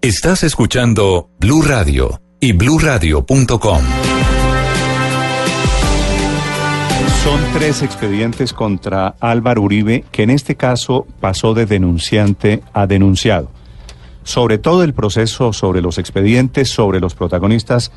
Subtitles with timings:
[0.00, 3.80] Estás escuchando Blue Radio y bluradio.com.
[7.24, 13.50] Son tres expedientes contra Álvaro Uribe que en este caso pasó de denunciante a denunciado.
[14.22, 17.90] Sobre todo el proceso, sobre los expedientes, sobre los protagonistas,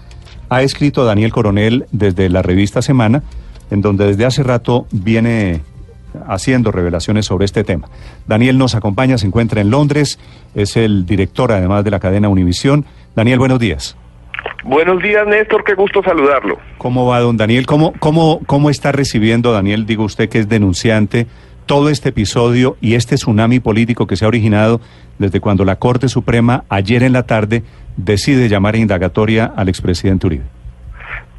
[0.50, 3.22] ha escrito Daniel Coronel desde la revista Semana,
[3.70, 5.62] en donde desde hace rato viene
[6.28, 7.90] haciendo revelaciones sobre este tema.
[8.28, 10.20] Daniel nos acompaña, se encuentra en Londres,
[10.56, 12.86] es el director además de la cadena Univisión.
[13.16, 13.98] Daniel, buenos días.
[14.64, 16.58] Buenos días, Néstor, qué gusto saludarlo.
[16.78, 17.66] ¿Cómo va, don Daniel?
[17.66, 21.28] ¿Cómo, cómo, cómo está recibiendo, Daniel, digo usted que es denunciante,
[21.66, 24.82] todo este episodio y este tsunami político que se ha originado
[25.20, 27.64] desde cuando la Corte Suprema ayer en la tarde
[27.98, 30.61] decide llamar a indagatoria al expresidente Uribe?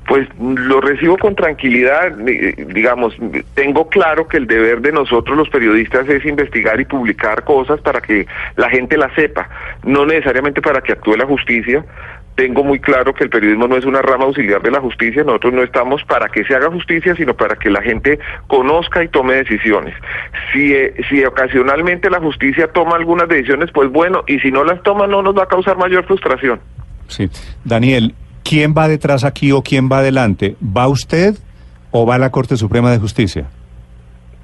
[0.07, 3.15] Pues lo recibo con tranquilidad, digamos,
[3.55, 8.01] tengo claro que el deber de nosotros los periodistas es investigar y publicar cosas para
[8.01, 9.49] que la gente las sepa,
[9.85, 11.85] no necesariamente para que actúe la justicia.
[12.35, 15.53] Tengo muy claro que el periodismo no es una rama auxiliar de la justicia, nosotros
[15.53, 19.35] no estamos para que se haga justicia, sino para que la gente conozca y tome
[19.35, 19.95] decisiones.
[20.53, 24.83] Si, eh, si ocasionalmente la justicia toma algunas decisiones, pues bueno, y si no las
[24.83, 26.59] toma no nos va a causar mayor frustración.
[27.07, 27.29] Sí.
[27.65, 30.57] Daniel, ¿quién va detrás aquí o quién va adelante?
[30.65, 31.37] ¿Va usted
[31.91, 33.47] o va la Corte Suprema de Justicia?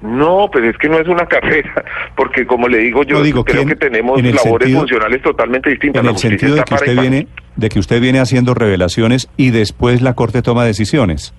[0.01, 1.85] No, pero es que no es una carrera,
[2.17, 6.03] porque como le digo, yo digo, creo que tenemos labores funcionales totalmente distintas.
[6.03, 7.27] En el sentido de que usted viene,
[7.57, 11.35] de que usted viene haciendo revelaciones y después la Corte toma decisiones.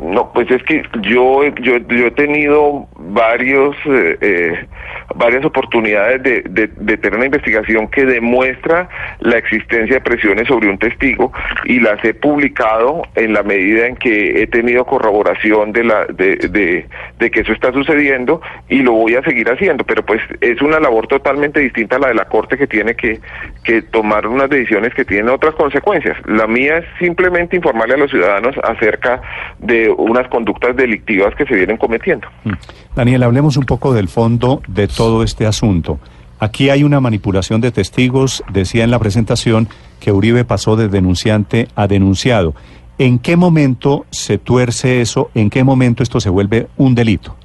[0.00, 4.66] No, pues es que yo yo, yo he tenido varios eh, eh,
[5.14, 8.88] varias oportunidades de, de, tener una investigación que demuestra
[9.20, 11.32] la existencia de presiones sobre un testigo
[11.64, 16.36] y las he publicado en la medida en que he tenido corroboración de la de,
[16.36, 16.86] de,
[17.18, 20.78] de que eso está sucediendo y lo voy a seguir haciendo, pero pues es una
[20.80, 23.20] labor totalmente distinta a la de la corte que tiene que
[23.64, 26.16] que tomar unas decisiones que tienen otras consecuencias.
[26.26, 29.20] La mía es simplemente informarle a los ciudadanos acerca
[29.58, 32.28] de unas conductas delictivas que se vienen cometiendo.
[32.44, 32.52] Mm.
[32.94, 35.98] Daniel, hablemos un poco del fondo de todo este asunto.
[36.40, 39.68] Aquí hay una manipulación de testigos, decía en la presentación
[40.00, 42.54] que Uribe pasó de denunciante a denunciado.
[42.98, 45.30] ¿En qué momento se tuerce eso?
[45.34, 47.36] ¿En qué momento esto se vuelve un delito?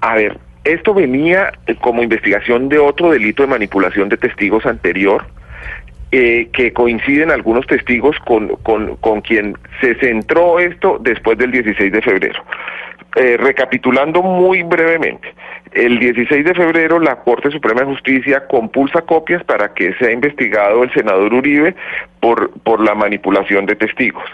[0.00, 5.24] A ver, esto venía como investigación de otro delito de manipulación de testigos anterior,
[6.18, 11.92] eh, que coinciden algunos testigos con, con, con, quien se centró esto después del 16
[11.92, 12.42] de febrero.
[13.16, 15.34] Eh, recapitulando muy brevemente,
[15.72, 20.84] el 16 de febrero la Corte Suprema de Justicia compulsa copias para que sea investigado
[20.84, 21.74] el senador Uribe
[22.20, 24.24] por, por la manipulación de testigos.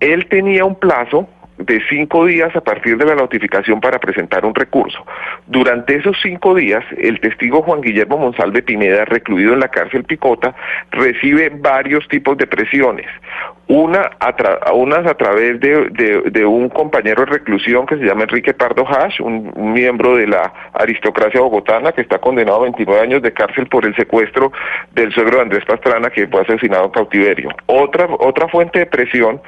[0.00, 4.54] Él tenía un plazo de cinco días a partir de la notificación para presentar un
[4.54, 5.04] recurso.
[5.46, 10.54] Durante esos cinco días, el testigo Juan Guillermo Monsalve Pineda, recluido en la cárcel Picota,
[10.90, 13.06] recibe varios tipos de presiones.
[13.68, 18.86] Una a unas a través de, un compañero de reclusión que se llama Enrique Pardo
[18.88, 23.66] Hash, un, miembro de la aristocracia bogotana que está condenado a 29 años de cárcel
[23.66, 24.52] por el secuestro
[24.92, 27.50] del suegro de Andrés Pastrana que fue asesinado en cautiverio.
[27.66, 29.42] Otra, otra fuente de presión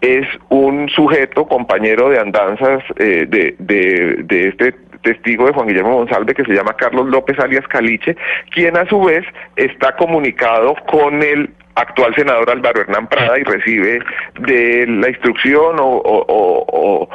[0.00, 6.34] es un sujeto compañero de andanzas eh, de, de, este testigo de Juan Guillermo González
[6.34, 8.16] que se llama Carlos López alias Caliche,
[8.52, 9.24] quien a su vez
[9.56, 14.00] está comunicado con el actual senador Álvaro Hernán Prada y recibe
[14.40, 17.08] de la instrucción o, o, o,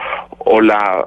[0.62, 1.06] la,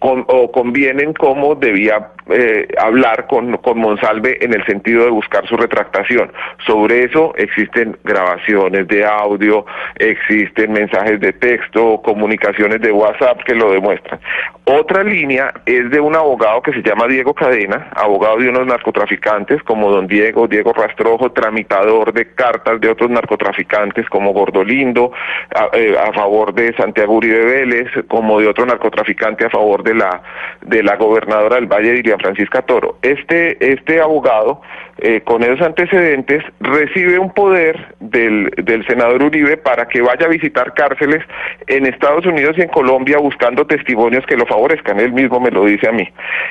[0.00, 5.56] o convienen cómo debía eh, hablar con, con Monsalve en el sentido de buscar su
[5.56, 6.32] retractación.
[6.66, 9.64] Sobre eso existen grabaciones de audio,
[9.96, 14.20] existen mensajes de texto, comunicaciones de WhatsApp que lo demuestran.
[14.64, 19.62] Otra línea es de un abogado que se llama Diego Cadena, abogado de unos narcotraficantes
[19.62, 25.12] como don Diego, Diego Rastrojo, tramitador de cartas de otros narcotraficantes como Gordolindo,
[25.54, 29.94] a, eh, a favor de Santiago Uribe Vélez, como de otro narcotraficante a favor de
[29.94, 30.22] la,
[30.62, 32.98] de la gobernadora del Valle de Francisca Toro.
[33.02, 34.60] Este, este abogado,
[34.98, 40.28] eh, con esos antecedentes, recibe un poder del, del senador Uribe para que vaya a
[40.28, 41.22] visitar cárceles
[41.66, 45.00] en Estados Unidos y en Colombia buscando testimonios que lo favorezcan.
[45.00, 46.08] Él mismo me lo dice a mí.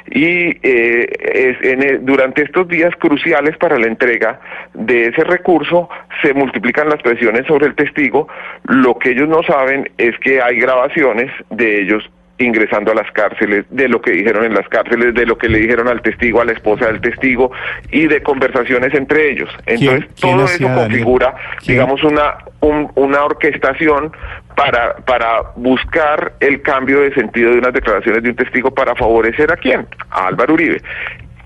[0.08, 4.40] Y eh, durante estos días cruciales para la entrega
[4.74, 5.90] de ese recurso,
[6.22, 8.28] se multiplican las presiones sobre el testigo.
[8.64, 13.66] Lo que ellos no saben es que hay grabaciones de ellos ingresando a las cárceles,
[13.70, 16.46] de lo que dijeron en las cárceles, de lo que le dijeron al testigo, a
[16.46, 17.52] la esposa del testigo
[17.92, 19.50] y de conversaciones entre ellos.
[19.66, 21.36] Entonces, todo eso configura,
[21.66, 24.12] digamos, una, una orquestación
[24.56, 29.52] para, para buscar el cambio de sentido de unas declaraciones de un testigo para favorecer
[29.52, 29.88] a quién?
[30.10, 30.82] A Álvaro Uribe.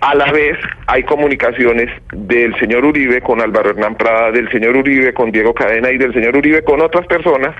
[0.02, 0.58] A la vez
[0.88, 5.92] hay comunicaciones del señor Uribe con Álvaro Hernán Prada, del señor Uribe con Diego Cadena
[5.92, 7.54] y del señor Uribe con otras personas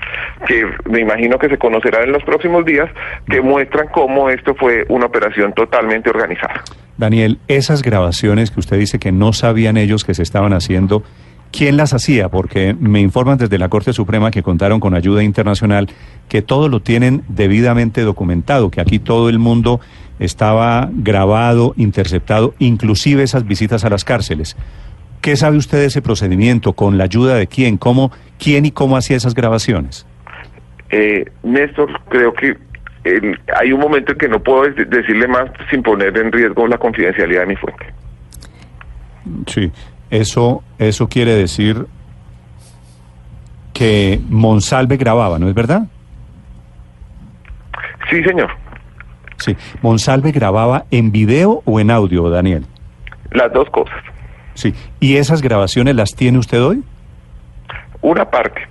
[0.46, 2.88] que me imagino que se conocerán en los próximos días,
[3.28, 6.64] que muestran cómo esto fue una operación totalmente organizada.
[6.96, 11.02] Daniel, esas grabaciones que usted dice que no sabían ellos que se estaban haciendo,
[11.52, 12.30] ¿quién las hacía?
[12.30, 15.88] Porque me informan desde la Corte Suprema que contaron con ayuda internacional,
[16.30, 19.80] que todo lo tienen debidamente documentado, que aquí todo el mundo
[20.20, 24.56] estaba grabado, interceptado, inclusive esas visitas a las cárceles.
[25.20, 26.74] ¿Qué sabe usted de ese procedimiento?
[26.74, 27.76] ¿Con la ayuda de quién?
[27.76, 30.06] ¿Cómo, quién y cómo hacía esas grabaciones?
[30.90, 32.56] Eh, Néstor, creo que
[33.58, 37.42] hay un momento en que no puedo decirle más sin poner en riesgo la confidencialidad
[37.42, 37.86] de mi fuente.
[39.46, 39.72] Sí,
[40.10, 41.86] eso, eso quiere decir
[43.72, 45.82] que Monsalve grababa, ¿no es verdad?
[48.10, 48.50] Sí, señor.
[49.40, 49.56] Sí.
[49.82, 52.66] ¿Monsalve grababa en video o en audio, Daniel?
[53.32, 54.02] Las dos cosas.
[54.54, 54.74] Sí.
[55.00, 56.82] ¿Y esas grabaciones las tiene usted hoy?
[58.02, 58.68] Una parte.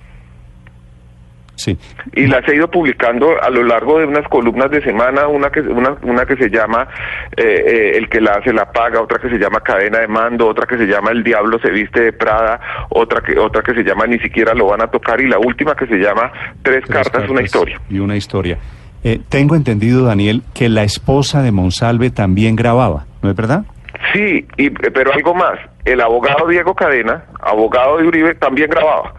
[1.56, 1.76] Sí.
[2.14, 5.60] Y las he ido publicando a lo largo de unas columnas de semana, una que
[5.60, 6.88] una, una que se llama
[7.36, 10.48] eh, eh, El que la hace la paga, otra que se llama Cadena de mando,
[10.48, 13.82] otra que se llama El diablo se viste de Prada, otra que otra que se
[13.82, 16.32] llama Ni siquiera lo van a tocar y la última que se llama
[16.62, 17.78] Tres, cartas, una historia.
[17.90, 18.56] Y una historia.
[19.02, 23.64] Eh, tengo entendido, Daniel, que la esposa de Monsalve también grababa, ¿no es verdad?
[24.12, 25.58] Sí, y, pero algo más.
[25.84, 29.14] El abogado Diego Cadena, abogado de Uribe, también grababa.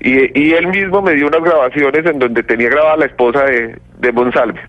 [0.00, 3.78] Y, y él mismo me dio unas grabaciones en donde tenía grabada la esposa de,
[3.98, 4.60] de Monsalve.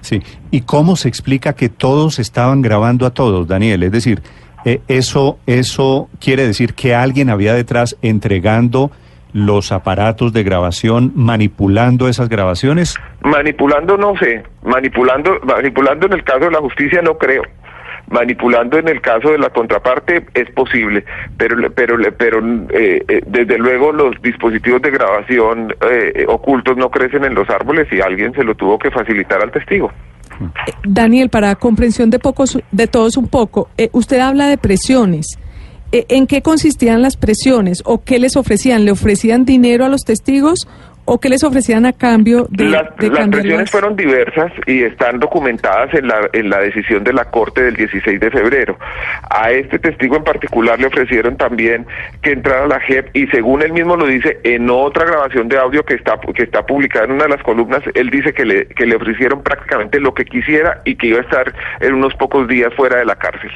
[0.00, 0.20] Sí,
[0.50, 3.84] ¿y cómo se explica que todos estaban grabando a todos, Daniel?
[3.84, 4.20] Es decir,
[4.64, 8.90] eh, eso, eso quiere decir que alguien había detrás entregando
[9.32, 12.96] los aparatos de grabación manipulando esas grabaciones?
[13.22, 17.42] Manipulando no sé, manipulando, manipulando en el caso de la justicia no creo.
[18.08, 21.04] Manipulando en el caso de la contraparte es posible,
[21.38, 22.40] pero pero pero
[22.70, 27.86] eh, eh, desde luego los dispositivos de grabación eh, ocultos no crecen en los árboles
[27.92, 29.90] y alguien se lo tuvo que facilitar al testigo.
[30.82, 35.38] Daniel, para comprensión de pocos de todos un poco, usted habla de presiones.
[35.92, 38.86] Eh, ¿En qué consistían las presiones o qué les ofrecían?
[38.86, 40.66] ¿Le ofrecían dinero a los testigos
[41.04, 45.92] o qué les ofrecían a cambio de, las, las presiones fueron diversas y están documentadas
[45.94, 48.78] en la, en la decisión de la Corte del 16 de febrero.
[49.28, 51.86] A este testigo en particular le ofrecieron también
[52.22, 55.58] que entrara a la JEP y según él mismo lo dice en otra grabación de
[55.58, 58.66] audio que está, que está publicada en una de las columnas, él dice que le,
[58.68, 62.48] que le ofrecieron prácticamente lo que quisiera y que iba a estar en unos pocos
[62.48, 63.50] días fuera de la cárcel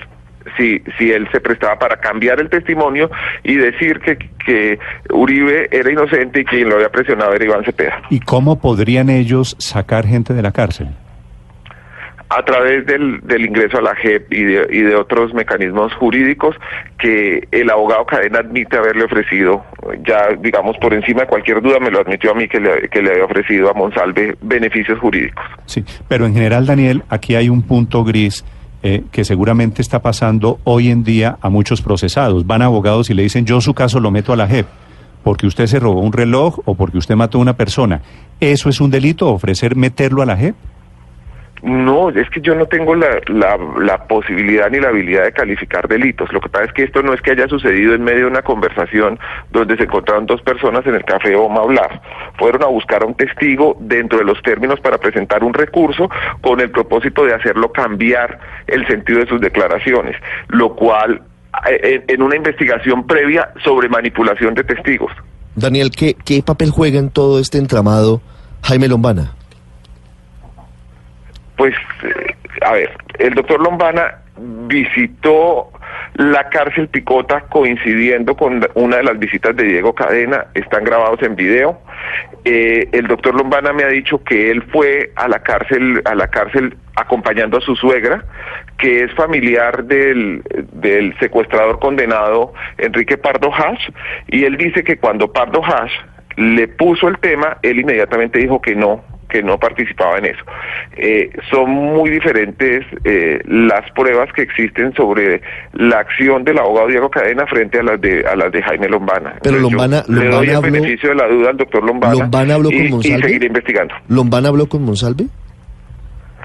[0.57, 3.11] si, si él se prestaba para cambiar el testimonio
[3.43, 4.79] y decir que, que
[5.11, 8.03] Uribe era inocente y quien lo había presionado era Iván Cepeda.
[8.11, 10.89] ¿Y cómo podrían ellos sacar gente de la cárcel?
[12.29, 16.57] a través del, del ingreso a la JEP y de, y de otros mecanismos jurídicos
[16.99, 19.65] que el abogado Cadena admite haberle ofrecido,
[20.05, 23.01] ya digamos por encima de cualquier duda me lo admitió a mí que le, que
[23.01, 25.45] le había ofrecido a Monsalve beneficios jurídicos.
[25.67, 28.45] Sí, pero en general Daniel, aquí hay un punto gris
[28.89, 32.47] eh, que seguramente está pasando hoy en día a muchos procesados.
[32.47, 34.65] Van abogados y le dicen, yo su caso lo meto a la JEP
[35.25, 38.03] porque usted se robó un reloj o porque usted mató a una persona.
[38.39, 40.55] ¿Eso es un delito, ofrecer meterlo a la JEP?
[41.67, 46.33] No, es que yo no tengo la, la, posibilidad ni la habilidad de calificar delitos.
[46.33, 48.43] Lo que pasa es que esto no es que haya sucedido en medio de una
[48.43, 49.19] conversación
[49.51, 52.01] donde se encontraron dos personas en el café Oma hablar.
[52.39, 56.09] Fueron a buscar a un testigo dentro de los términos para presentar un recurso
[56.41, 60.15] con el propósito de hacerlo cambiar el sentido de sus declaraciones,
[60.47, 61.21] lo cual
[61.69, 65.11] eh, en una investigación previa sobre manipulación de testigos.
[65.57, 68.21] Daniel, ¿qué, qué papel juega en todo este entramado
[68.63, 69.33] Jaime Lombana?
[71.57, 75.71] Pues, eh, a ver, el doctor Lombana visitó
[76.15, 81.37] la cárcel Picota coincidiendo con una de las visitas de Diego Cadena, están grabados en
[81.37, 81.79] video.
[82.45, 86.29] Eh, el doctor Lombana me ha dicho que él fue a la cárcel, a la
[86.29, 88.25] cárcel acompañando a su suegra,
[88.79, 93.91] que es familiar del, del secuestrador condenado Enrique Pardo Hash,
[94.29, 95.93] y él dice que cuando Pardo Hash
[96.37, 100.43] le puso el tema, él inmediatamente dijo que no, que no participaba en eso.
[100.97, 105.43] Eh, son muy diferentes eh, las pruebas que existen sobre
[105.73, 109.37] la acción del abogado Diego Cadena frente a las de a las de Jaime Lombana.
[109.43, 112.15] Pero Lombana, le doy el beneficio de la duda al doctor Lombana.
[112.15, 113.19] ¿Lombana habló con Monsalve?
[113.19, 113.95] Y seguiré investigando.
[114.09, 115.27] ¿Lombana habló con Monsalve?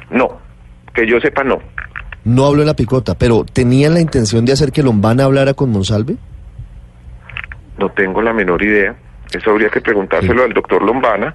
[0.10, 0.40] No,
[0.94, 1.60] que yo sepa no.
[2.24, 5.72] No habló en la picota, pero ¿tenían la intención de hacer que Lombana hablara con
[5.72, 6.18] Monsalve?
[7.80, 8.96] No tengo la menor idea.
[9.34, 11.34] Eso habría que preguntárselo al doctor Lombana.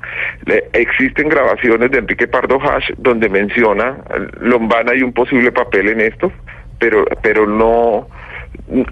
[0.73, 3.97] existen grabaciones de Enrique Pardo Hash donde menciona
[4.41, 6.31] Lombana y un posible papel en esto,
[6.79, 8.09] pero, pero no,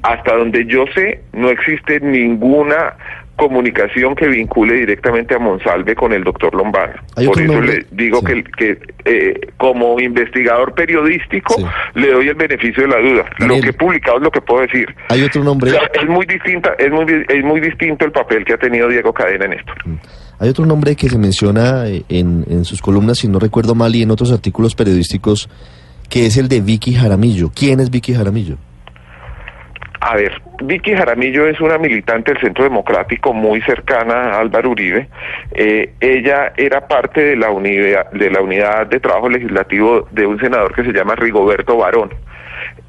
[0.03, 2.95] hasta donde yo sé, no existe ninguna
[3.37, 7.01] comunicación que vincule directamente a Monsalve con el doctor Lombardo.
[7.17, 7.79] ¿Hay Por eso nombre?
[7.79, 8.27] le digo Sí.
[8.27, 11.65] que, que eh, como investigador periodístico Sí.
[11.95, 13.25] le doy el beneficio de la duda.
[13.39, 14.87] Lo que he publicado es lo que puedo decir.
[15.09, 18.45] Hay otro nombre, O sea, es muy distinta, es muy, es muy distinto el papel
[18.45, 19.73] que ha tenido Diego Cadena en esto.
[20.39, 23.95] hay otro nombre que se menciona eh, en, en sus columnas, si no recuerdo mal,
[23.95, 25.49] y en otros artículos periodísticos,
[26.09, 27.51] que es el de Vicky Jaramillo.
[27.55, 28.57] ¿Quién es Vicky Jaramillo?
[30.07, 35.09] A ver, Vicky Jaramillo es una militante del Centro Democrático muy cercana a Álvaro Uribe.
[35.53, 40.39] Eh, ella era parte de la, unidad, de la unidad de trabajo legislativo de un
[40.39, 42.11] senador que se llama Rigoberto Barón.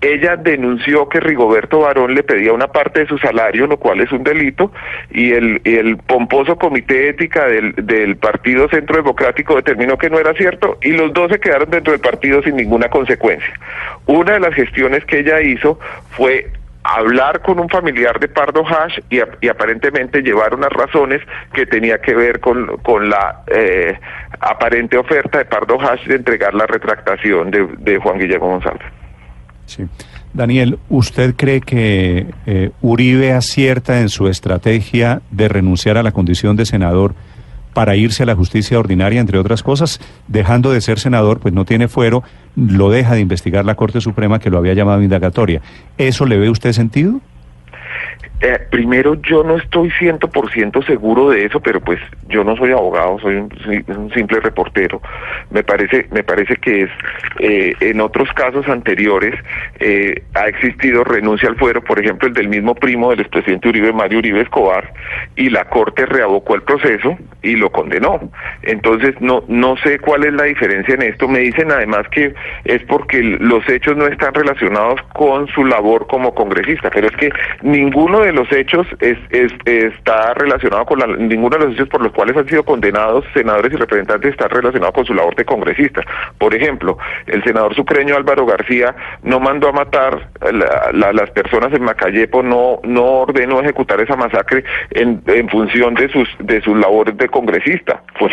[0.02, 4.12] Ella denunció que Rigoberto Barón le pedía una parte de su salario, lo cual es
[4.12, 4.74] un delito,
[5.10, 10.92] y el, pomposo comité ética del Partido Centro Democrático determinó que no era cierto, y
[10.92, 13.58] los dos se quedaron dentro del partido sin ninguna consecuencia.
[14.06, 15.80] Una de las gestiones que ella hizo
[16.10, 16.52] fue
[16.88, 21.20] hablar con un familiar de Pardo Hash y, ap- y aparentemente llevar unas razones
[21.54, 23.98] que tenía que ver con, con la eh,
[24.40, 28.84] aparente oferta de Pardo Hash de entregar la retractación de, de Juan Guillermo González.
[29.66, 29.84] Sí.
[30.34, 36.56] Daniel, ¿usted cree que eh, Uribe acierta en su estrategia de renunciar a la condición
[36.56, 37.16] de senador
[37.76, 40.00] para irse a la justicia ordinaria, entre otras cosas?
[40.30, 42.24] Dejando de ser senador, pues no tiene fuero,
[42.56, 45.62] lo deja de investigar la Corte Suprema que lo había llamado indagatoria.
[45.98, 47.20] ¿Eso le ve usted sentido?
[48.42, 53.18] Eh, primero, yo no estoy 100% seguro de eso, pero pues yo no soy abogado,
[53.20, 55.02] soy un, si- un simple reportero.
[55.52, 56.90] Me parece, me parece que es
[57.40, 59.34] eh, en otros casos anteriores
[59.80, 63.94] eh, ha existido renuncia al fuero, por ejemplo, el del mismo primo del expresidente Uribe,
[63.94, 64.94] Mario Uribe Escobar,
[65.38, 68.20] y la Corte reabocó el proceso y lo condenó.
[68.64, 71.28] Entonces, no, no sé cuál es la diferencia en esto.
[71.30, 72.34] Me dicen además que
[72.66, 77.30] es porque los hechos no están relacionados con su labor como congresista, pero es que
[77.62, 82.02] ninguno de los hechos es, es- está relacionado con la, ninguno de los hechos por
[82.02, 86.02] los cuales han sido condenados senadores y representantes está relacionado con su labor de congresista.
[86.38, 91.72] Por ejemplo, el senador sucreño Álvaro García no mandó a matar la- la- las personas
[91.74, 97.16] en Macayepo, no, no ordenó ejecutar esa masacre en, función de sus, de sus labores
[97.18, 98.02] de congresista.
[98.18, 98.30] Fue,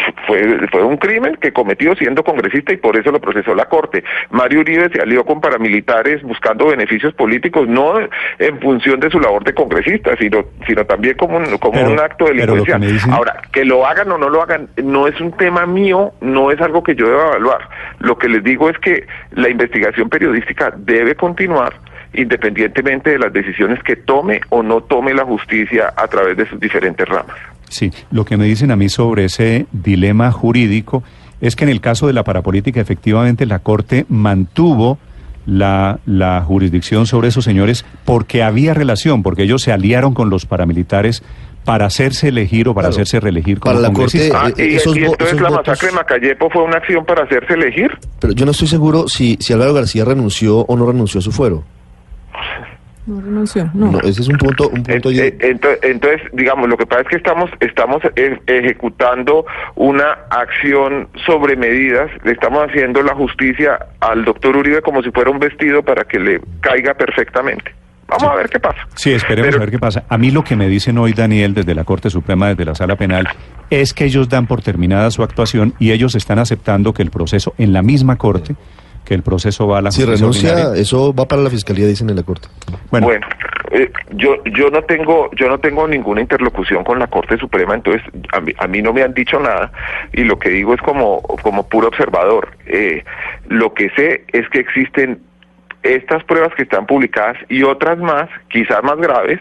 [0.70, 4.02] fue un crimen que cometió siendo congresista y por eso lo procesó la Corte.
[4.30, 7.94] Mario Uribe se alió con paramilitares buscando beneficios políticos, no
[8.38, 12.00] en función de su labor de congresista, sino, sino también como un, como Pero- un
[12.00, 12.80] acto que delincuencial.
[12.80, 16.50] dicen- Ahora, que lo hagan o no lo hagan no es un tema mío, no
[16.50, 17.60] es algo que yo deba evaluar.
[18.00, 21.74] Lo que les digo es que la investigación periodística debe continuar
[22.14, 26.60] independientemente de las decisiones que tome o no tome la justicia a través de sus
[26.60, 27.36] diferentes ramas.
[27.68, 31.02] Sí, lo que me dicen a mí sobre ese dilema jurídico
[31.40, 34.98] es que en el caso de la parapolítica efectivamente la Corte mantuvo
[35.46, 40.46] la, la jurisdicción sobre esos señores porque había relación, porque ellos se aliaron con los
[40.46, 41.22] paramilitares
[41.64, 42.94] para hacerse elegir o para Claro.
[43.02, 43.92] hacerse reelegir como Para la.
[43.94, 46.78] Corte, Ah, eh, y, esos y entonces esos la votos- masacre de Macayepo fue una
[46.78, 47.90] acción para hacerse elegir.
[48.20, 51.30] Pero yo no estoy seguro si, si Álvaro García renunció o no renunció a su
[51.30, 51.62] fuero.
[53.04, 53.90] No renunció, no.
[53.90, 57.02] No, ese es un punto, un punto Eh, eh, ento- Entonces, digamos, lo que pasa
[57.02, 59.44] es que estamos estamos eh, ejecutando
[59.74, 65.30] una acción sobre medidas, le estamos haciendo la justicia al doctor Uribe como si fuera
[65.30, 67.74] un vestido para que le caiga perfectamente.
[68.06, 68.78] Vamos a ver qué pasa.
[68.94, 70.04] Sí, esperemos Pero- a ver qué pasa.
[70.08, 72.94] A mí lo que me dicen hoy, Daniel, desde la Corte Suprema, desde la Sala
[72.96, 73.26] Penal,
[73.70, 77.54] es que ellos dan por terminada su actuación y ellos están aceptando que el proceso,
[77.58, 78.54] en la misma Corte,
[79.04, 80.80] que el proceso va a la si renuncia, ordinaria.
[80.80, 82.48] eso va para la fiscalía, dicen en la corte.
[82.90, 83.26] Bueno, Bueno,
[83.70, 88.02] eh, yo yo no tengo yo no tengo ninguna interlocución con la Corte Suprema, entonces
[88.32, 89.72] a mí, a mí no me han dicho nada
[90.12, 92.56] y lo que digo es como como puro observador.
[92.66, 93.02] Eh,
[93.48, 95.20] lo que sé es que existen
[95.82, 99.40] estas pruebas que están publicadas y otras más, quizás más graves,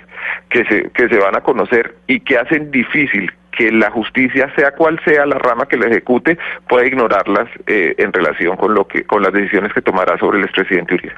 [0.50, 4.72] que se que se van a conocer y que hacen difícil que la justicia, sea
[4.72, 9.04] cual sea la rama que la ejecute, pueda ignorarlas eh, en relación con lo que
[9.04, 11.14] con las decisiones que tomará sobre el expresidente Uribe.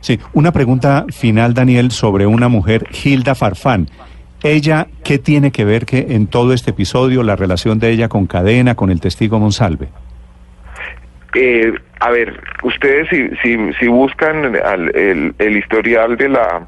[0.00, 3.88] Sí, una pregunta final, Daniel, sobre una mujer, Hilda Farfán.
[4.42, 8.26] ¿Ella qué tiene que ver que en todo este episodio, la relación de ella con
[8.26, 9.88] Cadena, con el testigo Monsalve?
[11.34, 16.66] Eh, a ver, ustedes si, si, si buscan al- el, el historial de la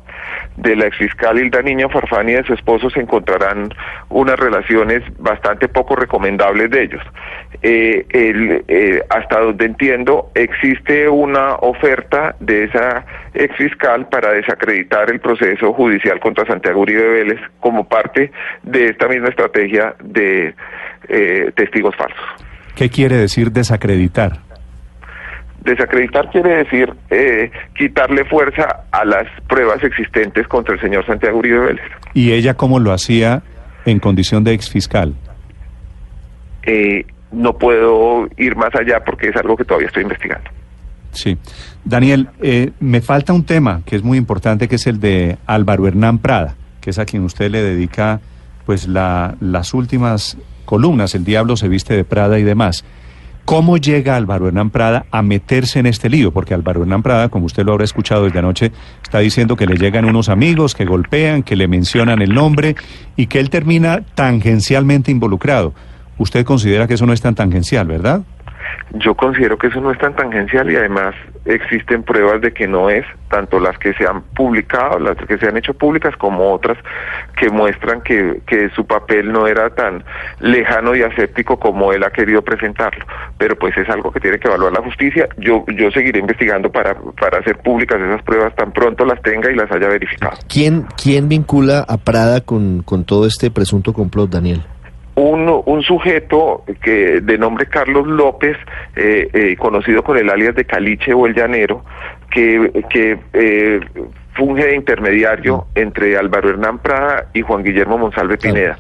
[0.56, 3.70] de la exfiscal Hilda Niño Farfán y de su esposo se encontrarán
[4.10, 7.02] unas relaciones bastante poco recomendables de ellos.
[7.62, 15.20] Eh, el, eh, hasta donde entiendo, existe una oferta de esa exfiscal para desacreditar el
[15.20, 18.30] proceso judicial contra Santiago Uribe Vélez como parte
[18.62, 20.54] de esta misma estrategia de
[21.08, 22.20] eh, testigos falsos.
[22.76, 24.32] ¿Qué quiere decir desacreditar?
[25.64, 31.58] Desacreditar quiere decir eh, quitarle fuerza a las pruebas existentes contra el señor Santiago Uribe
[31.58, 31.84] Vélez.
[32.14, 33.42] ¿Y ella cómo lo hacía
[33.84, 35.14] en condición de exfiscal?
[36.64, 40.50] Eh, no puedo ir más allá porque es algo que todavía estoy investigando.
[41.12, 41.36] Sí.
[41.84, 45.86] Daniel, eh, me falta un tema que es muy importante, que es el de Álvaro
[45.86, 48.20] Hernán Prada, que es a quien usted le dedica
[48.66, 52.84] pues la, las últimas columnas, El Diablo se viste de Prada y demás.
[53.44, 56.32] ¿Cómo llega Álvaro Hernán Prada a meterse en este lío?
[56.32, 58.72] Porque Álvaro Hernán Prada, como usted lo habrá escuchado desde anoche,
[59.02, 62.76] está diciendo que le llegan unos amigos, que golpean, que le mencionan el nombre
[63.16, 65.74] y que él termina tangencialmente involucrado.
[66.18, 68.22] Usted considera que eso no es tan tangencial, ¿verdad?
[68.94, 71.14] Yo considero que eso no es tan tangencial y además
[71.44, 75.46] existen pruebas de que no es, tanto las que se han publicado, las que se
[75.46, 76.78] han hecho públicas, como otras
[77.36, 80.04] que muestran que, que su papel no era tan
[80.40, 83.04] lejano y aséptico como él ha querido presentarlo.
[83.38, 85.28] Pero pues es algo que tiene que evaluar la justicia.
[85.38, 89.54] Yo, yo seguiré investigando para, para hacer públicas esas pruebas tan pronto las tenga y
[89.54, 90.36] las haya verificado.
[90.48, 94.62] ¿Quién, quién vincula a Prada con, con todo este presunto complot, Daniel?
[95.14, 98.56] Un, un sujeto que de nombre Carlos López,
[98.96, 101.84] eh, eh, conocido con el alias de Caliche o el Llanero,
[102.30, 103.80] que, que eh,
[104.34, 108.78] funge de intermediario entre Álvaro Hernán Prada y Juan Guillermo Monsalve Pineda.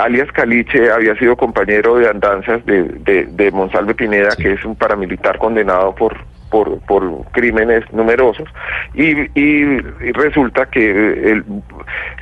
[0.00, 4.74] alias Caliche había sido compañero de andanzas de, de, de Monsalve Pineda, que es un
[4.74, 6.16] paramilitar condenado por,
[6.50, 8.48] por, por crímenes numerosos
[8.94, 9.78] y, y,
[10.12, 10.90] resulta que
[11.30, 11.44] el,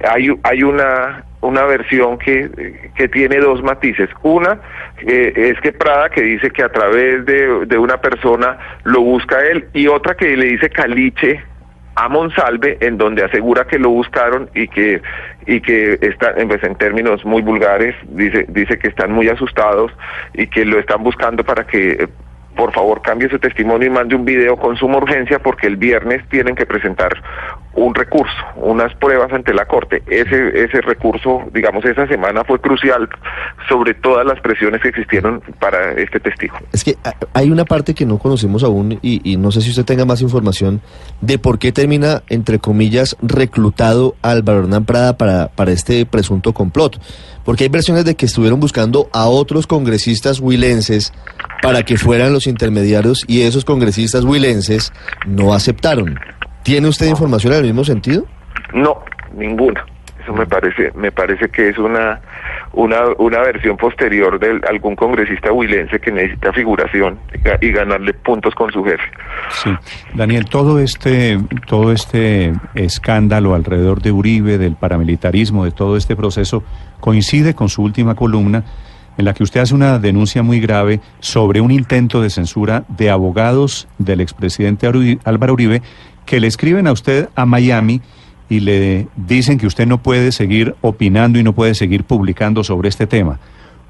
[0.08, 4.10] hay, hay una una versión que, que tiene dos matices.
[4.22, 4.60] Una
[5.06, 9.40] eh, es que Prada que dice que a través de, de, una persona lo busca
[9.46, 11.42] él y otra que le dice Caliche
[11.94, 15.02] a Monsalve en donde asegura que lo buscaron y que
[15.46, 19.92] y que está vez en términos muy vulgares dice dice que están muy asustados
[20.34, 22.08] y que lo están buscando para que
[22.56, 26.22] por favor cambie su testimonio y mande un video con suma urgencia porque el viernes
[26.28, 27.12] tienen que presentar
[27.74, 30.02] un recurso, unas pruebas ante la Corte.
[30.06, 33.08] Ese, ese recurso, digamos, esa semana fue crucial
[33.68, 36.56] sobre todas las presiones que existieron para este testigo.
[36.72, 36.96] Es que
[37.32, 40.20] hay una parte que no conocemos aún y, y no sé si usted tenga más
[40.20, 40.80] información
[41.20, 47.00] de por qué termina, entre comillas, reclutado Álvaro Hernán Prada para, para este presunto complot.
[47.44, 51.12] Porque hay versiones de que estuvieron buscando a otros congresistas huilenses
[51.62, 54.92] para que fueran los intermediarios y esos congresistas huilenses
[55.26, 56.18] no aceptaron.
[56.62, 58.24] ¿Tiene usted información en el mismo sentido?
[58.72, 59.02] No,
[59.34, 59.84] ninguna.
[60.22, 62.20] Eso me parece, me parece que es una,
[62.72, 67.18] una, una versión posterior de algún congresista huilense que necesita figuración
[67.62, 69.02] y ganarle puntos con su jefe.
[69.62, 69.70] Sí,
[70.14, 76.62] Daniel, todo este, todo este escándalo alrededor de Uribe, del paramilitarismo, de todo este proceso,
[77.00, 78.64] coincide con su última columna
[79.16, 83.10] en la que usted hace una denuncia muy grave sobre un intento de censura de
[83.10, 84.86] abogados del expresidente
[85.24, 85.82] Álvaro Uribe
[86.30, 88.02] que le escriben a usted a Miami
[88.48, 92.88] y le dicen que usted no puede seguir opinando y no puede seguir publicando sobre
[92.88, 93.40] este tema.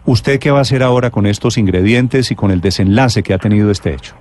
[0.07, 3.39] ¿Usted qué va a hacer ahora con estos ingredientes y con el desenlace que ha
[3.39, 4.15] tenido este hecho?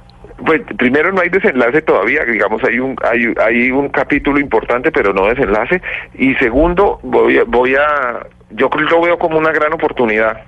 [0.46, 5.14] Pues primero no hay desenlace todavía, digamos hay un hay, hay un capítulo importante pero
[5.14, 5.82] no desenlace
[6.14, 10.44] y segundo voy voy a yo lo veo como una gran oportunidad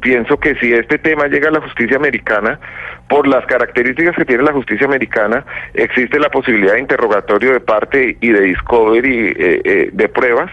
[0.00, 2.58] pienso que si este tema llega a la justicia americana,
[3.08, 8.16] por las características que tiene la justicia americana, existe la posibilidad de interrogatorio de parte
[8.20, 10.50] y de discovery eh, eh, de pruebas,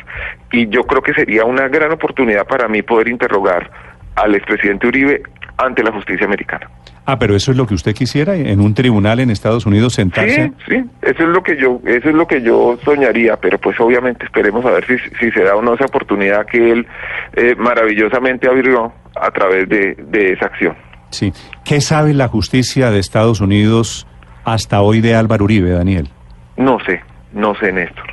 [0.51, 3.69] y yo creo que sería una gran oportunidad para mí poder interrogar
[4.15, 5.21] al expresidente Uribe
[5.57, 6.69] ante la justicia americana.
[7.10, 10.52] Ah, pero eso es lo que usted quisiera en un tribunal en Estados Unidos sentarse.
[10.67, 13.80] Sí, sí, eso es lo que yo, eso es lo que yo soñaría, pero pues
[13.80, 16.86] obviamente esperemos a ver si, si se da o no esa oportunidad que él
[17.38, 20.76] eh, maravillosamente abrió a través de, de esa acción.
[21.12, 21.32] Sí.
[21.63, 24.06] ¿Qué sabe la justicia de Estados Unidos
[24.43, 26.10] hasta hoy de Álvaro Uribe, Daniel?
[26.58, 28.06] No sé, no sé, Néstor.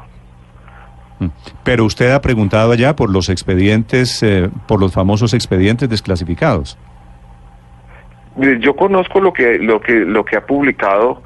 [1.19, 1.27] Mm.
[1.65, 6.79] Pero usted ha preguntado allá por los expedientes, eh, por los famosos expedientes desclasificados.
[8.37, 11.23] Yo conozco lo que lo que lo que ha publicado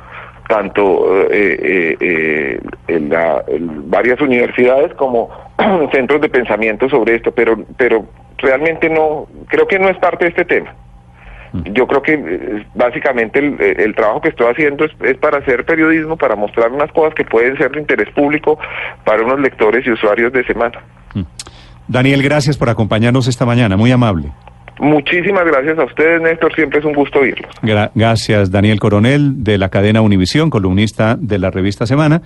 [0.49, 5.29] tanto eh, eh, eh, en, la, en, varias universidades como
[5.93, 8.07] centros de pensamiento sobre esto, pero pero
[8.39, 10.75] realmente no creo que no es parte de este tema.
[11.73, 16.19] Yo creo que básicamente el, el trabajo que estoy haciendo es, es, para hacer periodismo,
[16.19, 18.59] para mostrar unas cosas que pueden ser de interés público
[19.03, 20.79] para unos lectores y usuarios de semana.
[21.87, 24.31] Daniel, gracias por acompañarnos esta mañana, muy amable.
[24.79, 26.55] Muchísimas gracias a ustedes, Néstor.
[26.55, 27.51] Siempre es un gusto oírlos.
[27.63, 32.23] Gra gracias, Daniel Coronel, de la cadena Univisión, columnista de la revista Semana.